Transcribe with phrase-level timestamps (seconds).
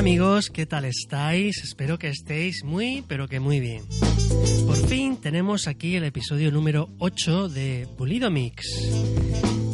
[0.00, 1.62] amigos, ¿qué tal estáis?
[1.62, 3.82] Espero que estéis muy, pero que muy bien.
[4.66, 8.64] Por fin tenemos aquí el episodio número 8 de Pulido Mix.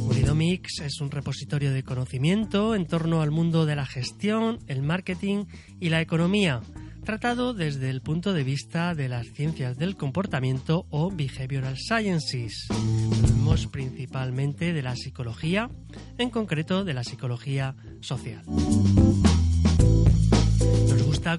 [0.05, 4.83] Pulido Mix es un repositorio de conocimiento en torno al mundo de la gestión, el
[4.83, 5.45] marketing
[5.79, 6.61] y la economía,
[7.05, 12.67] tratado desde el punto de vista de las ciencias del comportamiento o behavioral sciences.
[13.23, 15.71] Hablamos principalmente de la psicología,
[16.19, 18.43] en concreto de la psicología social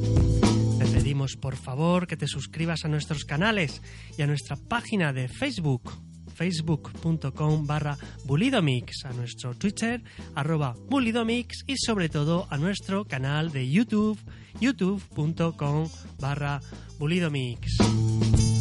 [0.78, 3.82] Te pedimos por favor que te suscribas a nuestros canales
[4.16, 5.92] y a nuestra página de Facebook
[6.38, 10.02] facebook.com barra bulidomix, a nuestro Twitter
[10.36, 14.18] arroba bulidomix y sobre todo a nuestro canal de YouTube
[14.60, 15.88] youtube.com
[16.20, 16.87] barra bulidomix.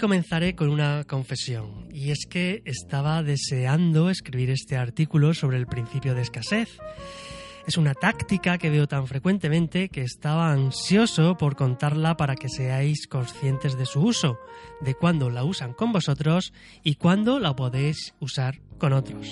[0.00, 6.14] Comenzaré con una confesión, y es que estaba deseando escribir este artículo sobre el principio
[6.14, 6.78] de escasez.
[7.66, 13.06] Es una táctica que veo tan frecuentemente que estaba ansioso por contarla para que seáis
[13.06, 14.38] conscientes de su uso,
[14.80, 19.30] de cuándo la usan con vosotros y cuándo la podéis usar con otros.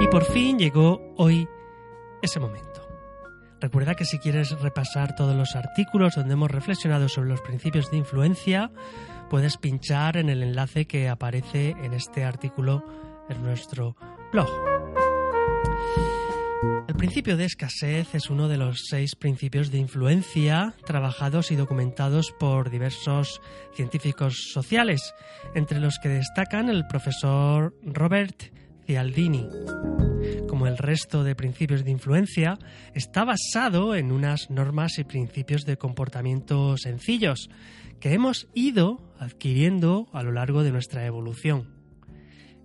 [0.00, 1.48] Y por fin llegó hoy
[2.22, 2.87] ese momento.
[3.60, 7.96] Recuerda que si quieres repasar todos los artículos donde hemos reflexionado sobre los principios de
[7.96, 8.70] influencia,
[9.30, 12.84] puedes pinchar en el enlace que aparece en este artículo
[13.28, 13.96] en nuestro
[14.32, 14.48] blog.
[16.88, 22.32] El principio de escasez es uno de los seis principios de influencia trabajados y documentados
[22.32, 23.40] por diversos
[23.74, 25.14] científicos sociales,
[25.54, 28.52] entre los que destacan el profesor Robert
[28.86, 29.48] Cialdini.
[30.48, 32.58] Como el resto de principios de influencia,
[32.94, 37.50] está basado en unas normas y principios de comportamiento sencillos
[38.00, 41.68] que hemos ido adquiriendo a lo largo de nuestra evolución.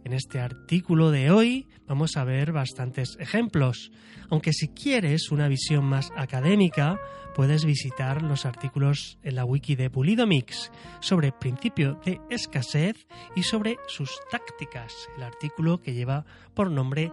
[0.05, 3.91] En este artículo de hoy vamos a ver bastantes ejemplos,
[4.29, 6.97] aunque si quieres una visión más académica,
[7.35, 10.71] puedes visitar los artículos en la wiki de Pulidomix
[11.01, 17.11] sobre principio de escasez y sobre sus tácticas, el artículo que lleva por nombre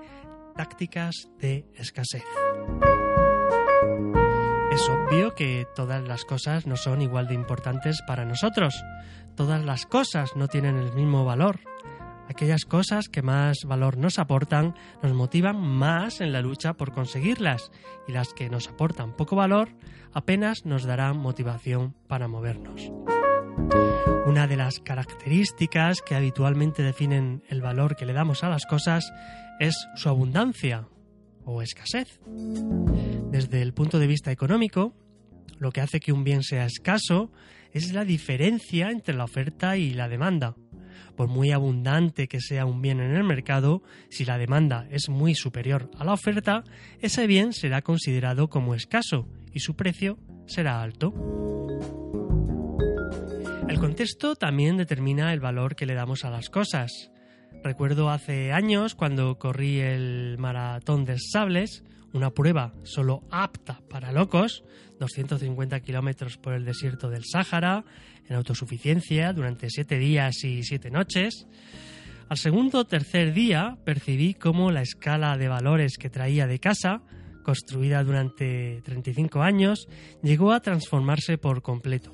[0.57, 2.25] Tácticas de escasez.
[4.73, 8.75] Es obvio que todas las cosas no son igual de importantes para nosotros.
[9.35, 11.61] Todas las cosas no tienen el mismo valor.
[12.29, 17.73] Aquellas cosas que más valor nos aportan nos motivan más en la lucha por conseguirlas
[18.07, 19.71] y las que nos aportan poco valor
[20.13, 22.93] apenas nos darán motivación para movernos.
[24.27, 29.13] Una de las características que habitualmente definen el valor que le damos a las cosas
[29.61, 30.89] es su abundancia
[31.45, 32.19] o escasez.
[33.31, 34.97] Desde el punto de vista económico,
[35.59, 37.31] lo que hace que un bien sea escaso
[37.73, 40.57] es la diferencia entre la oferta y la demanda.
[41.15, 45.35] Por muy abundante que sea un bien en el mercado, si la demanda es muy
[45.35, 46.65] superior a la oferta,
[47.01, 51.13] ese bien será considerado como escaso y su precio será alto.
[53.69, 57.11] El contexto también determina el valor que le damos a las cosas.
[57.63, 64.65] Recuerdo hace años cuando corrí el maratón de sables, una prueba solo apta para locos,
[64.99, 67.85] 250 kilómetros por el desierto del Sáhara,
[68.29, 71.47] en autosuficiencia, durante siete días y siete noches.
[72.29, 77.03] Al segundo o tercer día percibí cómo la escala de valores que traía de casa,
[77.43, 79.89] construida durante 35 años,
[80.23, 82.13] llegó a transformarse por completo.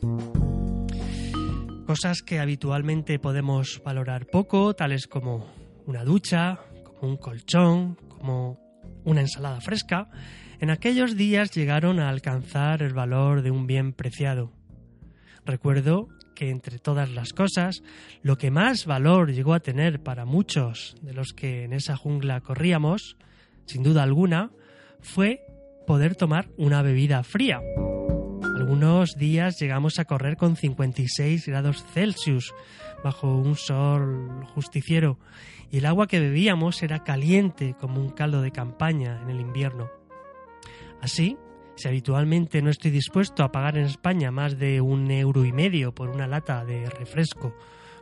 [1.87, 5.47] Cosas que habitualmente podemos valorar poco, tales como
[5.87, 6.59] una ducha,
[7.00, 8.59] un colchón, como
[9.05, 10.09] una ensalada fresca,
[10.59, 14.50] en aquellos días llegaron a alcanzar el valor de un bien preciado.
[15.44, 17.83] Recuerdo que entre todas las cosas,
[18.21, 22.41] lo que más valor llegó a tener para muchos de los que en esa jungla
[22.41, 23.17] corríamos,
[23.67, 24.50] sin duda alguna,
[25.00, 25.41] fue
[25.87, 27.61] poder tomar una bebida fría.
[28.66, 32.52] Algunos días llegamos a correr con 56 grados Celsius
[33.04, 35.20] bajo un sol justiciero
[35.70, 39.88] y el agua que bebíamos era caliente como un caldo de campaña en el invierno.
[41.00, 41.36] Así,
[41.76, 45.94] si habitualmente no estoy dispuesto a pagar en España más de un euro y medio
[45.94, 47.56] por una lata de refresco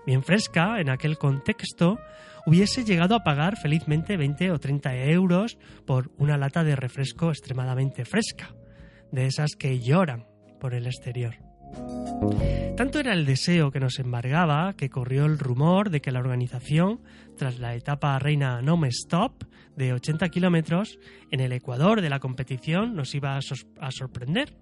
[0.07, 1.99] bien fresca, en aquel contexto
[2.47, 8.07] hubiese llegado a pagar felizmente 20 o 30 euros por una lata de refresco extremadamente
[8.07, 8.55] fresca,
[9.13, 10.33] de esas que lloran
[10.65, 11.35] por el exterior.
[12.75, 17.03] Tanto era el deseo que nos embargaba que corrió el rumor de que la organización,
[17.37, 19.45] tras la etapa reina No Me Stop
[19.77, 20.99] de 80 kilómetros,
[21.31, 24.57] en el ecuador de la competición nos iba a, sorprender.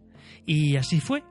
[0.44, 1.22] Y así fue.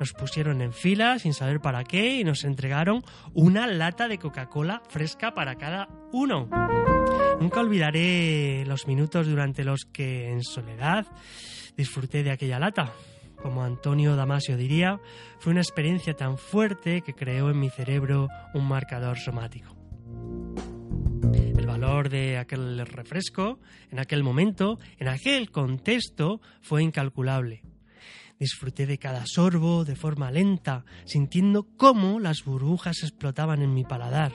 [0.00, 3.02] Nos pusieron en fila sin saber para qué y nos entregaron
[3.34, 6.48] una lata de Coca-Cola fresca para cada uno.
[7.42, 11.06] Nunca olvidaré los minutos durante los que en soledad
[11.76, 12.90] disfruté de aquella lata
[13.44, 15.02] como Antonio Damasio diría,
[15.38, 19.76] fue una experiencia tan fuerte que creó en mi cerebro un marcador somático.
[21.34, 23.60] El valor de aquel refresco,
[23.90, 27.60] en aquel momento, en aquel contexto, fue incalculable.
[28.44, 34.32] Disfruté de cada sorbo de forma lenta, sintiendo cómo las burbujas explotaban en mi paladar,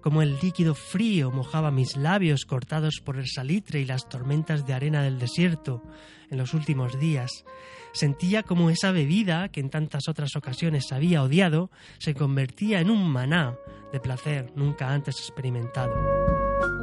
[0.00, 4.72] cómo el líquido frío mojaba mis labios cortados por el salitre y las tormentas de
[4.72, 5.82] arena del desierto
[6.30, 7.44] en los últimos días.
[7.92, 13.10] Sentía como esa bebida, que en tantas otras ocasiones había odiado, se convertía en un
[13.10, 13.56] maná
[13.92, 15.94] de placer nunca antes experimentado.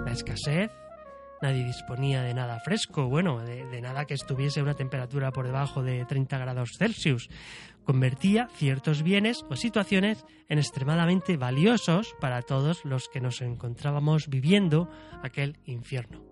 [0.06, 0.70] La escasez,
[1.42, 5.84] nadie disponía de nada fresco, bueno, de, nada que estuviese a una temperatura por debajo
[5.84, 7.30] de 30 grados Celsius.
[7.84, 14.90] Convertía ciertos bienes o situaciones en extremadamente valiosos para todos los que nos encontrábamos viviendo
[15.24, 16.24] aquel infierno.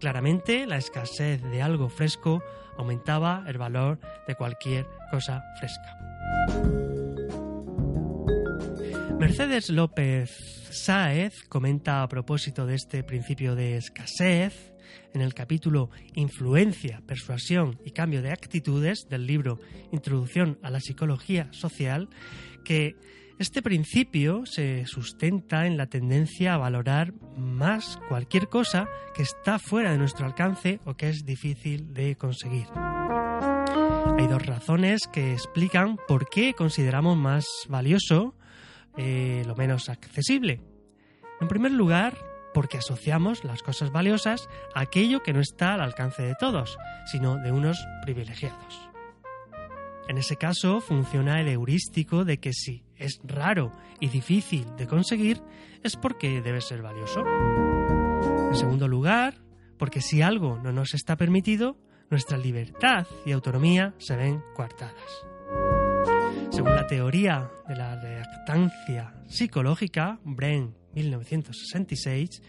[0.00, 2.42] Claramente, la escasez de algo fresco
[2.76, 6.87] aumentaba el valor de cualquier cosa fresca.
[9.18, 10.30] Mercedes López
[10.70, 14.72] Sáez comenta a propósito de este principio de escasez
[15.12, 19.58] en el capítulo Influencia, Persuasión y Cambio de Actitudes del libro
[19.90, 22.08] Introducción a la Psicología Social
[22.64, 22.94] que
[23.40, 29.90] este principio se sustenta en la tendencia a valorar más cualquier cosa que está fuera
[29.90, 32.66] de nuestro alcance o que es difícil de conseguir.
[32.74, 38.34] Hay dos razones que explican por qué consideramos más valioso
[38.98, 40.60] eh, lo menos accesible.
[41.40, 42.18] En primer lugar,
[42.52, 46.76] porque asociamos las cosas valiosas a aquello que no está al alcance de todos,
[47.06, 48.88] sino de unos privilegiados.
[50.08, 55.42] En ese caso funciona el heurístico de que si es raro y difícil de conseguir,
[55.82, 57.22] es porque debe ser valioso.
[58.48, 59.34] En segundo lugar,
[59.78, 61.76] porque si algo no nos está permitido,
[62.10, 65.77] nuestra libertad y autonomía se ven coartadas.
[66.50, 72.42] Según la teoría de la reactancia psicológica, Bren 1966,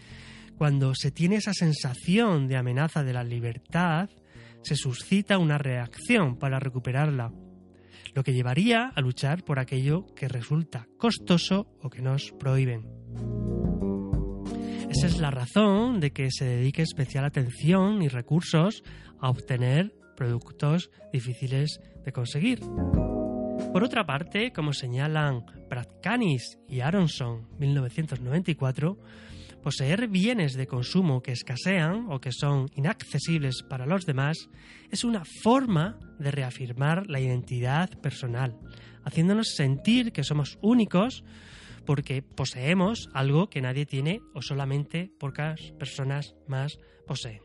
[0.56, 4.08] cuando se tiene esa sensación de amenaza de la libertad,
[4.62, 7.32] se suscita una reacción para recuperarla
[8.14, 12.86] lo que llevaría a luchar por aquello que resulta costoso o que nos prohíben.
[14.90, 18.82] Esa es la razón de que se dedique especial atención y recursos
[19.20, 22.60] a obtener productos difíciles de conseguir.
[23.72, 25.44] Por otra parte, como señalan
[26.02, 28.98] Canis y Aronson 1994,
[29.62, 34.48] Poseer bienes de consumo que escasean o que son inaccesibles para los demás
[34.90, 38.58] es una forma de reafirmar la identidad personal,
[39.04, 41.24] haciéndonos sentir que somos únicos
[41.84, 47.42] porque poseemos algo que nadie tiene o solamente pocas personas más poseen.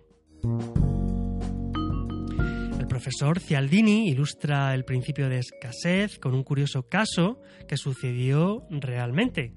[2.96, 9.54] Profesor Cialdini ilustra el principio de escasez con un curioso caso que sucedió realmente,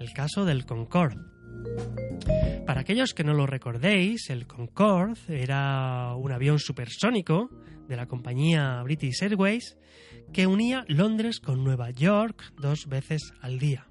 [0.00, 1.20] el caso del Concorde.
[2.64, 7.50] Para aquellos que no lo recordéis, el Concorde era un avión supersónico
[7.86, 9.76] de la compañía British Airways
[10.32, 13.86] que unía Londres con Nueva York dos veces al día.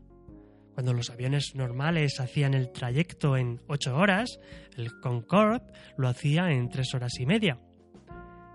[0.73, 4.39] Cuando los aviones normales hacían el trayecto en ocho horas,
[4.75, 7.59] el Concorde lo hacía en tres horas y media.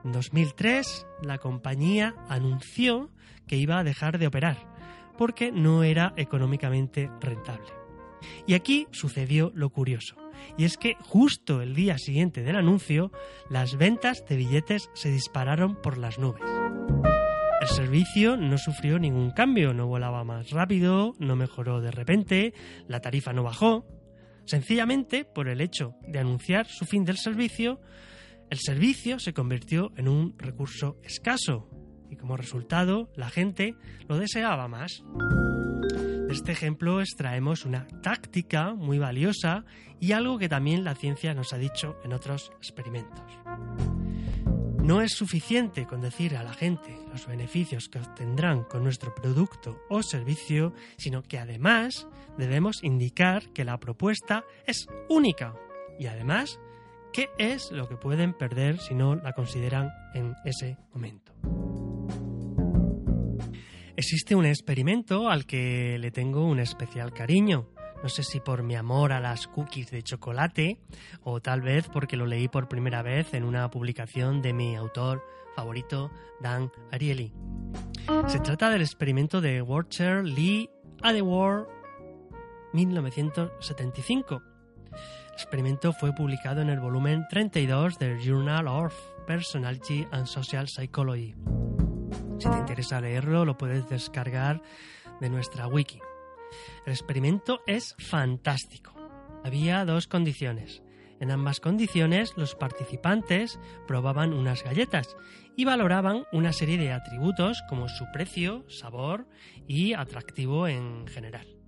[0.05, 3.11] En 2003, la compañía anunció
[3.47, 4.73] que iba a dejar de operar
[5.17, 7.69] porque no era económicamente rentable.
[8.47, 10.17] Y aquí sucedió lo curioso,
[10.57, 13.13] y es que justo el día siguiente del anuncio,
[13.49, 16.43] las ventas de billetes se dispararon por las nubes.
[17.61, 22.55] El servicio no sufrió ningún cambio, no volaba más rápido, no mejoró de repente,
[22.89, 23.87] la tarifa no bajó.
[24.45, 27.81] Sencillamente, por el hecho de anunciar su fin del servicio,
[28.53, 31.71] el servicio se convirtió en un recurso escaso
[32.11, 33.77] y como resultado la gente
[34.09, 35.03] lo deseaba más.
[35.89, 39.65] De este ejemplo extraemos una táctica muy valiosa
[39.99, 43.25] y algo que también la ciencia nos ha dicho en otros experimentos.
[44.83, 49.81] No es suficiente con decir a la gente los beneficios que obtendrán con nuestro producto
[49.89, 52.07] o servicio, sino que además
[52.37, 55.55] debemos indicar que la propuesta es única
[55.99, 56.61] y además
[57.13, 61.33] qué es lo que pueden perder si no la consideran en ese momento.
[63.97, 67.69] Existe un experimento al que le tengo un especial cariño
[68.03, 70.81] no sé si por mi amor a las cookies de chocolate
[71.23, 75.25] o tal vez porque lo leí por primera vez en una publicación de mi autor
[75.55, 77.33] favorito, Dan Ariely.
[78.27, 80.69] Se trata del experimento de Worcester Lee
[81.03, 81.69] Adewar
[82.73, 84.43] 1975.
[85.43, 88.95] El experimento fue publicado en el volumen 32 del Journal of
[89.27, 91.35] Personality and Social Psychology.
[92.39, 94.63] Si te interesa leerlo, lo puedes descargar
[95.21, 95.99] de nuestra wiki.
[96.87, 98.95] El experimento es fantástico.
[99.43, 100.85] Había dos condiciones.
[101.19, 103.59] En ambas condiciones, los participantes
[103.89, 105.17] probaban unas galletas
[105.57, 109.27] y valoraban una serie de atributos como su precio, sabor
[109.67, 111.62] y atractivo en general.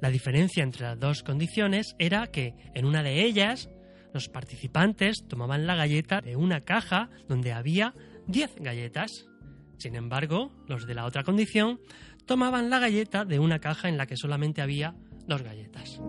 [0.00, 3.68] La diferencia entre las dos condiciones era que en una de ellas
[4.12, 7.94] los participantes tomaban la galleta de una caja donde había
[8.26, 9.26] 10 galletas.
[9.78, 11.80] Sin embargo, los de la otra condición
[12.26, 14.94] tomaban la galleta de una caja en la que solamente había
[15.26, 16.00] dos galletas.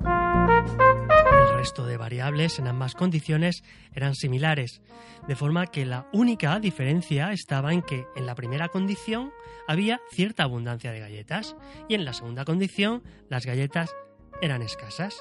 [1.42, 4.82] El resto de variables en ambas condiciones eran similares,
[5.28, 9.32] de forma que la única diferencia estaba en que en la primera condición
[9.68, 11.56] había cierta abundancia de galletas
[11.90, 13.96] y en la segunda condición las galletas
[14.42, 15.16] eran escasas.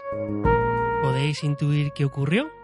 [1.03, 2.60] ¿Podéis intuir qué ocurrió?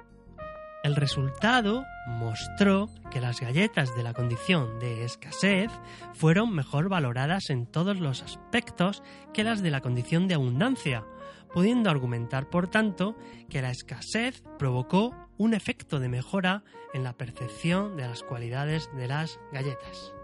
[0.86, 5.68] El resultado mostró que las galletas de la condición de escasez
[6.14, 9.02] fueron mejor valoradas en todos los aspectos
[9.34, 11.04] que las de la condición de abundancia,
[11.52, 13.16] pudiendo argumentar, por tanto,
[13.50, 16.62] que la escasez provocó un efecto de mejora
[16.94, 20.14] en la percepción de las cualidades de las galletas.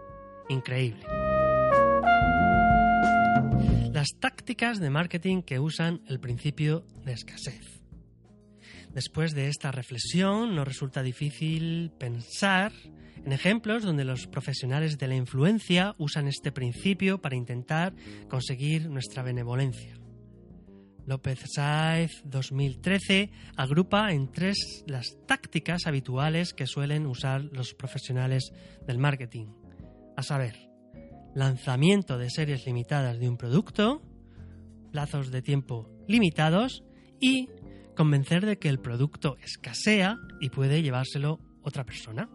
[0.49, 1.05] Increíble.
[3.91, 7.82] Las tácticas de marketing que usan el principio de escasez.
[8.95, 12.73] Después de esta reflexión, nos resulta difícil pensar
[13.25, 17.95] en ejemplos donde los profesionales de la influencia usan este principio para intentar
[18.29, 19.99] conseguir nuestra benevolencia.
[21.07, 28.53] López Saiz 2013 agrupa en tres las tácticas habituales que suelen usar los profesionales
[28.87, 29.47] del marketing,
[30.17, 30.71] a saber,
[31.35, 34.03] lanzamiento de series limitadas de un producto,
[34.93, 36.85] plazos de tiempo limitados
[37.19, 37.49] y
[37.97, 42.29] convencer de que el producto escasea y puede llevárselo otra persona.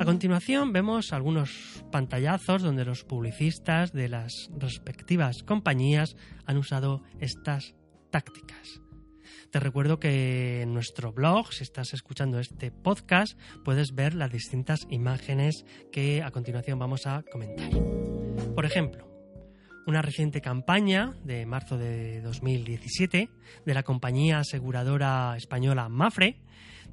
[0.00, 6.16] A continuación vemos algunos pantallazos donde los publicistas de las respectivas compañías
[6.46, 7.74] han usado estas
[8.10, 8.80] tácticas.
[9.50, 14.86] Te recuerdo que en nuestro blog, si estás escuchando este podcast, puedes ver las distintas
[14.88, 17.70] imágenes que a continuación vamos a comentar.
[18.54, 19.11] Por ejemplo,
[19.86, 23.30] una reciente campaña de marzo de 2017
[23.64, 26.40] de la compañía aseguradora española Mafre,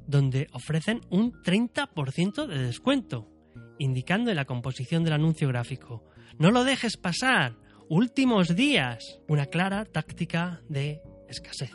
[0.06, 3.28] donde ofrecen un 30% de descuento,
[3.78, 6.04] indicando en la composición del anuncio gráfico,
[6.38, 7.56] no lo dejes pasar,
[7.88, 11.72] últimos días, una clara táctica de escasez.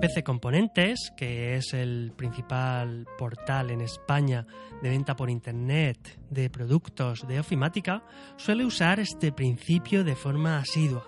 [0.00, 4.46] PC Componentes, que es el principal portal en España
[4.82, 8.02] de venta por Internet de productos de ofimática,
[8.36, 11.06] suele usar este principio de forma asidua.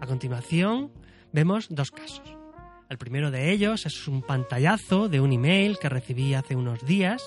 [0.00, 0.90] A continuación,
[1.32, 2.36] vemos dos casos.
[2.90, 7.22] El primero de ellos es un pantallazo de un email que recibí hace unos días,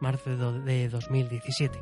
[0.00, 1.78] marzo de 2017.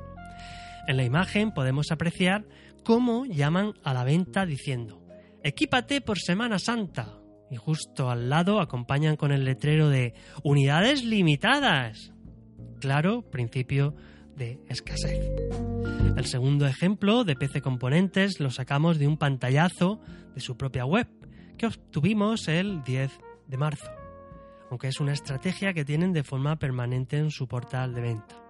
[0.89, 2.45] En la imagen podemos apreciar
[2.83, 5.01] cómo llaman a la venta diciendo,
[5.45, 7.16] equípate por Semana Santa,
[7.51, 12.13] y justo al lado acompañan con el letrero de unidades limitadas.
[12.81, 13.95] Claro, principio
[14.37, 15.19] de escasez.
[16.17, 20.01] El segundo ejemplo de PC Componentes lo sacamos de un pantallazo
[20.35, 21.09] de su propia web
[21.57, 23.11] que obtuvimos el 10
[23.47, 23.91] de marzo,
[24.71, 28.47] aunque es una estrategia que tienen de forma permanente en su portal de venta.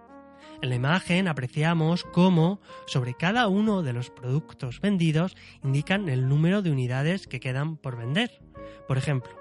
[0.61, 6.61] En la imagen apreciamos cómo sobre cada uno de los productos vendidos indican el número
[6.61, 8.41] de unidades que quedan por vender.
[8.87, 9.31] Por ejemplo,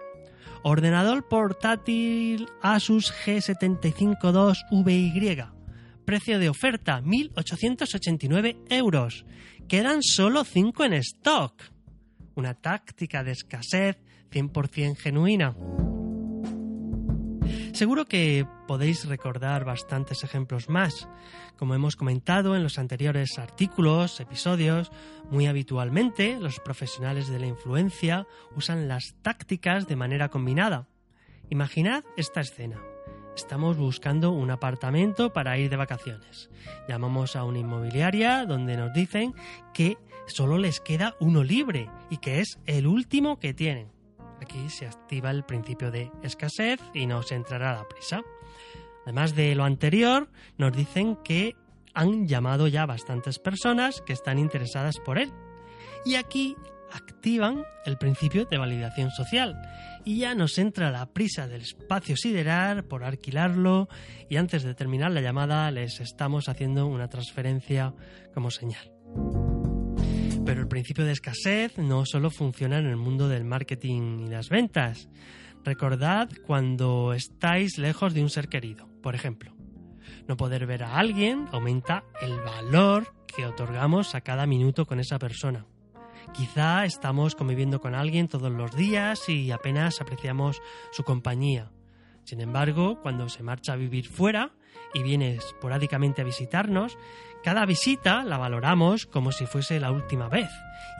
[0.62, 5.52] ordenador portátil Asus G752VY.
[6.04, 9.26] Precio de oferta 1.889 euros.
[9.68, 11.52] Quedan solo 5 en stock.
[12.34, 13.98] Una táctica de escasez
[14.30, 15.54] 100% genuina.
[17.76, 21.10] Seguro que podéis recordar bastantes ejemplos más.
[21.58, 24.90] Como hemos comentado en los anteriores artículos, episodios,
[25.30, 30.88] muy habitualmente los profesionales de la influencia usan las tácticas de manera combinada.
[31.50, 32.80] Imaginad esta escena.
[33.36, 36.48] Estamos buscando un apartamento para ir de vacaciones.
[36.88, 39.34] Llamamos a una inmobiliaria donde nos dicen
[39.74, 43.95] que solo les queda uno libre y que es el último que tienen.
[44.40, 48.22] Aquí se activa el principio de escasez y nos entrará la prisa.
[49.04, 50.28] Además de lo anterior,
[50.58, 51.54] nos dicen que
[51.94, 55.32] han llamado ya bastantes personas que están interesadas por él.
[56.04, 56.56] Y aquí
[56.92, 59.56] activan el principio de validación social
[60.04, 63.88] y ya nos entra la prisa del espacio sideral por alquilarlo
[64.28, 67.92] y antes de terminar la llamada les estamos haciendo una transferencia
[68.32, 68.92] como señal.
[70.46, 74.48] Pero el principio de escasez no solo funciona en el mundo del marketing y las
[74.48, 75.08] ventas.
[75.64, 79.56] Recordad cuando estáis lejos de un ser querido, por ejemplo.
[80.28, 85.18] No poder ver a alguien aumenta el valor que otorgamos a cada minuto con esa
[85.18, 85.66] persona.
[86.32, 91.72] Quizá estamos conviviendo con alguien todos los días y apenas apreciamos su compañía.
[92.22, 94.52] Sin embargo, cuando se marcha a vivir fuera
[94.94, 96.96] y viene esporádicamente a visitarnos,
[97.42, 100.50] cada visita la valoramos como si fuese la última vez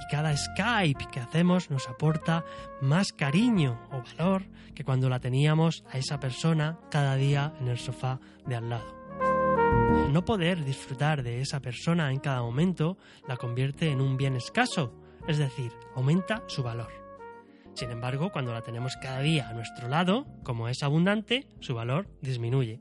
[0.01, 2.45] y cada Skype que hacemos nos aporta
[2.81, 7.79] más cariño o valor que cuando la teníamos a esa persona cada día en el
[7.79, 8.97] sofá de al lado.
[10.11, 14.93] No poder disfrutar de esa persona en cada momento la convierte en un bien escaso,
[15.27, 16.93] es decir, aumenta su valor.
[17.75, 22.09] Sin embargo, cuando la tenemos cada día a nuestro lado, como es abundante, su valor
[22.23, 22.81] disminuye.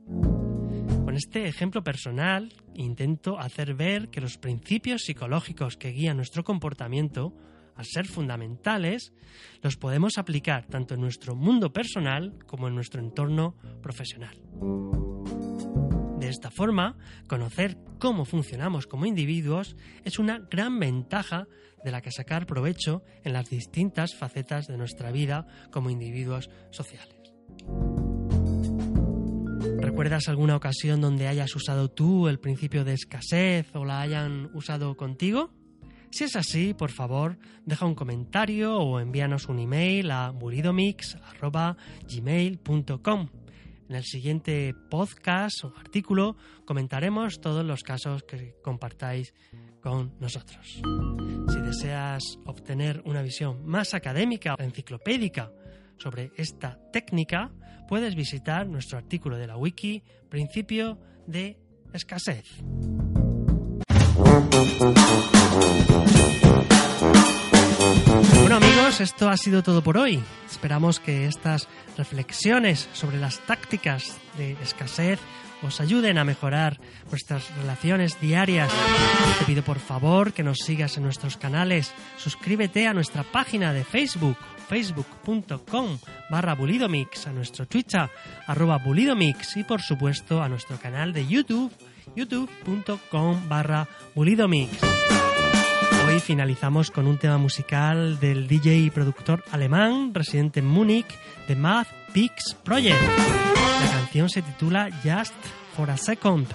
[1.16, 7.32] Con este ejemplo personal intento hacer ver que los principios psicológicos que guían nuestro comportamiento,
[7.74, 9.14] al ser fundamentales,
[9.62, 14.36] los podemos aplicar tanto en nuestro mundo personal como en nuestro entorno profesional.
[16.18, 19.74] De esta forma, conocer cómo funcionamos como individuos
[20.04, 21.46] es una gran ventaja
[21.82, 27.32] de la que sacar provecho en las distintas facetas de nuestra vida como individuos sociales.
[30.06, 34.96] ¿Recuerdas alguna ocasión donde hayas usado tú el principio de escasez o la hayan usado
[34.96, 35.50] contigo?
[36.12, 43.28] Si es así, por favor, deja un comentario o envíanos un email a bulidomix.gmail.com.
[43.88, 49.34] En el siguiente podcast o artículo comentaremos todos los casos que compartáis
[49.80, 50.80] con nosotros.
[51.48, 55.50] Si deseas obtener una visión más académica o enciclopédica
[55.98, 57.52] sobre esta técnica,
[57.88, 61.58] puedes visitar nuestro artículo de la wiki Principio de
[61.92, 62.62] escasez.
[68.56, 70.22] Amigos, esto ha sido todo por hoy.
[70.50, 75.20] Esperamos que estas reflexiones sobre las tácticas de escasez
[75.60, 78.72] os ayuden a mejorar vuestras relaciones diarias.
[79.40, 83.84] Te pido por favor que nos sigas en nuestros canales, suscríbete a nuestra página de
[83.84, 84.38] Facebook
[84.68, 85.98] facebook.com
[86.30, 88.10] barra bulidomix, a nuestro Twitter
[88.46, 91.70] arroba bulidomix y por supuesto a nuestro canal de YouTube
[92.14, 94.78] youtube.com barra bulidomix.
[96.16, 101.06] Hoy finalizamos con un tema musical del DJ y productor alemán residente en Múnich,
[101.46, 102.96] The Math Pix Project.
[103.82, 105.34] La canción se titula Just
[105.76, 106.46] for a Second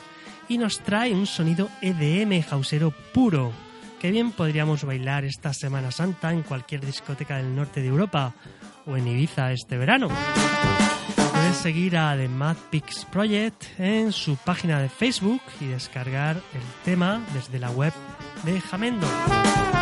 [0.49, 3.51] y nos trae un sonido EDM jausero puro
[3.99, 8.33] Qué bien podríamos bailar esta Semana Santa en cualquier discoteca del norte de Europa
[8.87, 10.09] o en Ibiza este verano.
[11.33, 16.83] Puedes seguir a The Mad Pix Project en su página de Facebook y descargar el
[16.83, 17.93] tema desde la web
[18.43, 19.07] de Jamendo.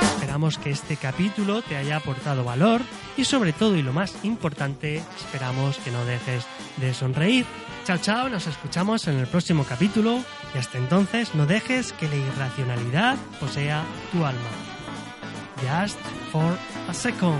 [0.02, 2.82] Esperamos que este capítulo te haya aportado valor
[3.18, 6.46] y sobre todo y lo más importante, esperamos que no dejes
[6.78, 7.46] de sonreír.
[7.86, 10.20] Chao, chao, nos escuchamos en el próximo capítulo
[10.54, 14.40] y hasta entonces no dejes que la irracionalidad posea tu alma.
[15.62, 16.00] Just
[16.32, 17.40] for a second.